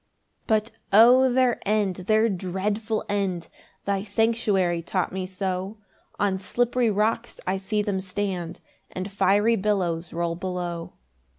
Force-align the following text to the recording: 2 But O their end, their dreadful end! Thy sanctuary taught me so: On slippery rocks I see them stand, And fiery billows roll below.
2 0.47 0.47
But 0.47 0.71
O 0.91 1.31
their 1.31 1.59
end, 1.63 1.97
their 2.07 2.27
dreadful 2.27 3.05
end! 3.07 3.49
Thy 3.85 4.01
sanctuary 4.01 4.81
taught 4.81 5.11
me 5.11 5.27
so: 5.27 5.77
On 6.19 6.39
slippery 6.39 6.89
rocks 6.89 7.39
I 7.45 7.57
see 7.59 7.83
them 7.83 7.99
stand, 7.99 8.61
And 8.91 9.11
fiery 9.11 9.57
billows 9.57 10.11
roll 10.11 10.33
below. 10.33 10.93